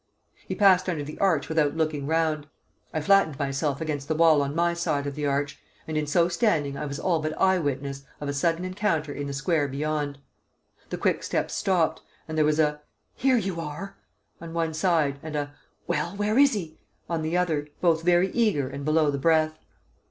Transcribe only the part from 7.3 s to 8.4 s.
eye witness of a